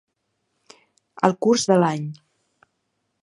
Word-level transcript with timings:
El 1.27 1.37
curs 1.47 1.65
de 1.73 1.77
l’any. 1.83 2.09